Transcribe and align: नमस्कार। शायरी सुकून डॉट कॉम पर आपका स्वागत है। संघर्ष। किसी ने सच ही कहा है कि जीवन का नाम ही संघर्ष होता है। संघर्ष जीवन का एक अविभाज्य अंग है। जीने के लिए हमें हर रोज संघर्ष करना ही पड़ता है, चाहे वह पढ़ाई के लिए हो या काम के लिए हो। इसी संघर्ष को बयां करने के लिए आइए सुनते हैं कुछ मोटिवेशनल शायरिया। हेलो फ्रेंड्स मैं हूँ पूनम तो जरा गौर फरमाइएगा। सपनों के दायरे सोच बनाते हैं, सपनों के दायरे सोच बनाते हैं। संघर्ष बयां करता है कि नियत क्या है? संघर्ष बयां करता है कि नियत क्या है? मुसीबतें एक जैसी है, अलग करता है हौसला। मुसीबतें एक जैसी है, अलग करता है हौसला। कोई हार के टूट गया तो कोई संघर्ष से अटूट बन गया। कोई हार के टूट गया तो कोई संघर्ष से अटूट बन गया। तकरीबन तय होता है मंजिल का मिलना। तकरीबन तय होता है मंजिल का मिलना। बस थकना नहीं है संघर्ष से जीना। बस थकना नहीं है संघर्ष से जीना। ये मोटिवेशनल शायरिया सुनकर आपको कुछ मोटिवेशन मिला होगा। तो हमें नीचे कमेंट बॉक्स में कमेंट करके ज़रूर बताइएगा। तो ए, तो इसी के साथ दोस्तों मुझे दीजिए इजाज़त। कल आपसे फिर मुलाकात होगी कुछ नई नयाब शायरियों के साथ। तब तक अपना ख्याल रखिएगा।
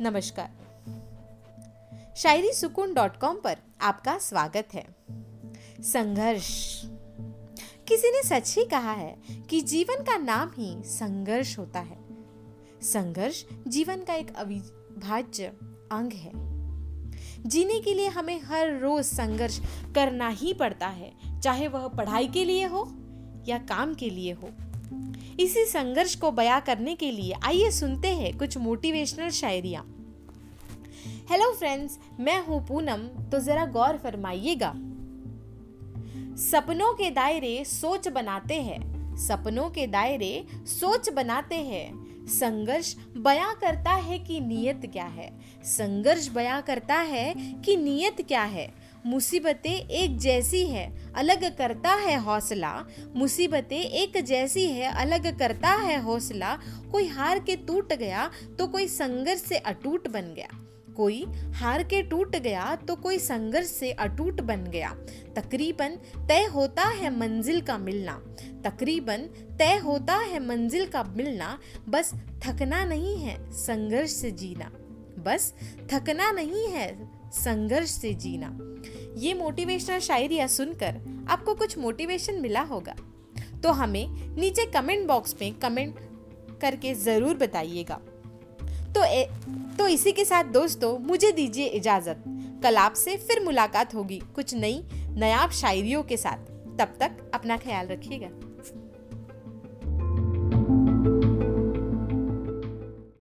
नमस्कार। 0.00 0.50
शायरी 2.16 2.52
सुकून 2.52 2.94
डॉट 2.94 3.16
कॉम 3.16 3.40
पर 3.40 3.56
आपका 3.80 4.18
स्वागत 4.18 4.68
है। 4.74 4.86
संघर्ष। 5.80 6.82
किसी 7.88 8.10
ने 8.10 8.22
सच 8.22 8.58
ही 8.58 8.64
कहा 8.64 8.92
है 8.92 9.16
कि 9.50 9.60
जीवन 9.60 10.02
का 10.02 10.16
नाम 10.16 10.50
ही 10.56 10.82
संघर्ष 10.84 11.58
होता 11.58 11.80
है। 11.80 11.98
संघर्ष 12.82 13.44
जीवन 13.68 14.04
का 14.04 14.14
एक 14.14 14.36
अविभाज्य 14.36 15.46
अंग 15.92 16.12
है। 16.12 16.32
जीने 17.42 17.80
के 17.80 17.94
लिए 17.94 18.08
हमें 18.08 18.40
हर 18.40 18.78
रोज 18.80 19.04
संघर्ष 19.04 19.60
करना 19.94 20.28
ही 20.28 20.54
पड़ता 20.54 20.88
है, 20.88 21.40
चाहे 21.40 21.68
वह 21.68 21.88
पढ़ाई 21.88 22.28
के 22.28 22.44
लिए 22.44 22.64
हो 22.64 22.92
या 23.48 23.58
काम 23.58 23.94
के 23.94 24.10
लिए 24.10 24.32
हो। 24.32 24.48
इसी 25.40 25.64
संघर्ष 25.64 26.14
को 26.14 26.30
बयां 26.30 26.60
करने 26.60 26.94
के 26.94 27.10
लिए 27.10 27.34
आइए 27.42 27.70
सुनते 27.70 28.08
हैं 28.08 28.36
कुछ 28.38 28.56
मोटिवेशनल 28.58 29.30
शायरिया। 29.30 29.84
हेलो 31.30 31.52
फ्रेंड्स 31.52 31.98
मैं 32.20 32.46
हूँ 32.46 32.66
पूनम 32.66 33.06
तो 33.30 33.40
जरा 33.40 33.66
गौर 33.66 33.96
फरमाइएगा। 33.96 34.72
सपनों 36.36 36.92
के 36.94 37.10
दायरे 37.10 37.64
सोच 37.64 38.08
बनाते 38.08 38.54
हैं, 38.54 39.16
सपनों 39.16 39.68
के 39.70 39.86
दायरे 39.86 40.46
सोच 40.52 41.08
बनाते 41.10 41.54
हैं। 41.54 42.26
संघर्ष 42.26 42.94
बयां 43.16 43.54
करता 43.54 43.92
है 43.92 44.18
कि 44.18 44.40
नियत 44.40 44.90
क्या 44.92 45.04
है? 45.04 45.30
संघर्ष 45.64 46.28
बयां 46.28 46.62
करता 46.62 46.94
है 46.94 47.34
कि 47.64 47.76
नियत 47.76 48.22
क्या 48.28 48.42
है? 48.42 48.66
मुसीबतें 49.06 49.70
एक 49.70 50.16
जैसी 50.18 50.64
है, 50.66 51.12
अलग 51.14 51.44
करता 51.56 51.92
है 51.94 52.16
हौसला। 52.16 52.72
मुसीबतें 53.16 53.78
एक 53.78 54.16
जैसी 54.24 54.66
है, 54.66 54.90
अलग 54.92 55.38
करता 55.38 55.70
है 55.70 56.00
हौसला। 56.02 56.54
कोई 56.92 57.06
हार 57.08 57.38
के 57.38 57.56
टूट 57.56 57.92
गया 57.92 58.30
तो 58.58 58.66
कोई 58.66 58.88
संघर्ष 58.88 59.40
से 59.40 59.56
अटूट 59.56 60.08
बन 60.08 60.34
गया। 60.34 60.48
कोई 60.96 61.24
हार 61.54 61.82
के 61.82 62.02
टूट 62.02 62.36
गया 62.36 62.74
तो 62.88 62.96
कोई 62.96 63.18
संघर्ष 63.18 63.66
से 63.66 63.90
अटूट 63.92 64.40
बन 64.40 64.64
गया। 64.64 64.90
तकरीबन 65.36 65.96
तय 66.28 66.44
होता 66.44 66.84
है 66.90 67.16
मंजिल 67.18 67.60
का 67.60 67.78
मिलना। 67.78 68.12
तकरीबन 68.64 69.28
तय 69.58 69.76
होता 69.76 70.16
है 70.16 70.46
मंजिल 70.46 70.86
का 70.86 71.02
मिलना। 71.16 71.58
बस 71.88 72.12
थकना 72.46 72.84
नहीं 72.84 73.16
है 73.16 73.38
संघर्ष 73.52 74.10
से 74.10 74.30
जीना। 74.30 74.70
बस 75.22 75.52
थकना 75.92 76.30
नहीं 76.32 76.66
है 76.68 76.88
संघर्ष 77.36 77.90
से 77.90 78.12
जीना। 78.14 78.56
ये 79.18 79.34
मोटिवेशनल 79.34 79.98
शायरिया 79.98 80.46
सुनकर 80.46 81.00
आपको 81.30 81.54
कुछ 81.54 81.76
मोटिवेशन 81.78 82.40
मिला 82.40 82.60
होगा। 82.62 82.94
तो 83.62 83.72
हमें 83.72 84.36
नीचे 84.36 84.66
कमेंट 84.66 85.06
बॉक्स 85.08 85.34
में 85.40 85.52
कमेंट 85.54 85.98
करके 86.60 86.94
ज़रूर 86.94 87.36
बताइएगा। 87.36 88.00
तो 88.94 89.04
ए, 89.04 89.24
तो 89.78 89.88
इसी 89.88 90.12
के 90.12 90.24
साथ 90.24 90.44
दोस्तों 90.44 90.98
मुझे 90.98 91.32
दीजिए 91.32 91.66
इजाज़त। 91.66 92.22
कल 92.62 92.76
आपसे 92.76 93.16
फिर 93.18 93.44
मुलाकात 93.44 93.94
होगी 93.94 94.20
कुछ 94.34 94.54
नई 94.54 94.82
नयाब 95.10 95.50
शायरियों 95.50 96.02
के 96.02 96.16
साथ। 96.16 96.52
तब 96.78 96.96
तक 97.00 97.30
अपना 97.34 97.56
ख्याल 97.56 97.86
रखिएगा। 97.86 98.28